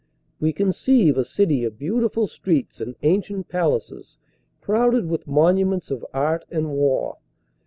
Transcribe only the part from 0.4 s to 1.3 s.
conceive a